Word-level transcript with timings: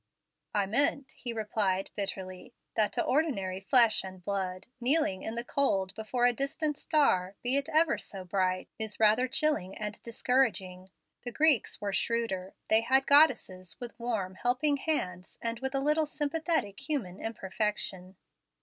"I 0.55 0.65
meant," 0.65 1.11
he 1.15 1.31
replied 1.31 1.91
bitterly, 1.95 2.55
"that 2.73 2.91
to 2.93 3.03
ordinary 3.03 3.59
flesh 3.59 4.03
and 4.03 4.25
blood, 4.25 4.65
kneeling 4.79 5.21
in 5.21 5.35
the 5.35 5.43
cold 5.43 5.93
before 5.93 6.25
a 6.25 6.33
distant 6.33 6.75
star, 6.75 7.35
be 7.43 7.55
it 7.55 7.69
ever 7.69 7.99
so 7.99 8.25
bright, 8.25 8.67
is 8.79 8.99
rather 8.99 9.27
chilling 9.27 9.77
and 9.77 10.01
discouraging. 10.01 10.89
The 11.21 11.31
Greeks 11.31 11.79
were 11.79 11.93
shrewder. 11.93 12.55
They 12.67 12.81
had 12.81 13.05
goddesses 13.05 13.79
with 13.79 13.93
warm, 13.99 14.33
helping 14.33 14.77
hands, 14.77 15.37
and 15.39 15.59
with 15.59 15.75
a 15.75 15.79
little 15.79 16.07
sympathetic, 16.07 16.89
human 16.89 17.19
imperfection." 17.19 18.15